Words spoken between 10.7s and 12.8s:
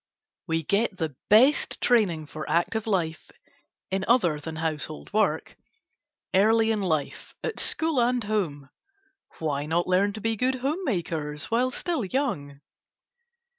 makers while still young?